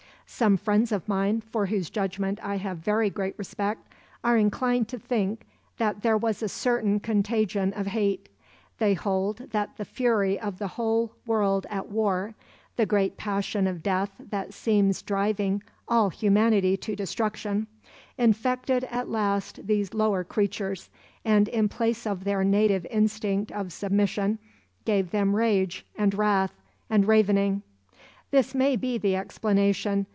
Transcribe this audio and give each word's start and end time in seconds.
Some 0.33 0.55
friends 0.55 0.93
of 0.93 1.09
mine, 1.09 1.41
for 1.41 1.65
whose 1.65 1.89
judgment 1.89 2.39
I 2.41 2.55
have 2.55 2.77
very 2.77 3.09
great 3.09 3.37
respect, 3.37 3.91
are 4.23 4.37
inclined 4.37 4.87
to 4.87 4.97
think 4.97 5.43
that 5.77 6.01
there 6.03 6.17
was 6.17 6.41
a 6.41 6.47
certain 6.47 7.01
contagion 7.01 7.73
of 7.73 7.87
hate. 7.87 8.29
They 8.79 8.93
hold 8.93 9.49
that 9.51 9.75
the 9.75 9.83
fury 9.83 10.39
of 10.39 10.57
the 10.57 10.69
whole 10.69 11.11
world 11.25 11.67
at 11.69 11.89
war, 11.89 12.33
the 12.77 12.85
great 12.85 13.17
passion 13.17 13.67
of 13.67 13.83
death 13.83 14.09
that 14.19 14.53
seems 14.53 15.01
driving 15.01 15.61
all 15.87 16.09
humanity 16.09 16.77
to 16.77 16.95
destruction, 16.95 17.67
infected 18.17 18.85
at 18.85 19.09
last 19.09 19.67
these 19.67 19.93
lower 19.93 20.23
creatures, 20.23 20.89
and 21.25 21.49
in 21.49 21.67
place 21.67 22.07
of 22.07 22.23
their 22.23 22.43
native 22.45 22.85
instinct 22.89 23.51
of 23.51 23.73
submission, 23.73 24.39
gave 24.85 25.11
them 25.11 25.35
rage 25.35 25.85
and 25.97 26.15
wrath 26.15 26.53
and 26.89 27.05
ravening. 27.05 27.61
This 28.31 28.55
may 28.55 28.77
be 28.77 28.97
the 28.97 29.17
explanation. 29.17 30.07